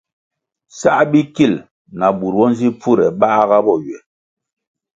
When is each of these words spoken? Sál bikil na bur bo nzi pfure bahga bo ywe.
Sál 0.79 1.03
bikil 1.11 1.53
na 1.97 2.07
bur 2.17 2.33
bo 2.39 2.45
nzi 2.51 2.67
pfure 2.79 3.05
bahga 3.19 3.57
bo 3.65 3.73
ywe. 3.85 3.97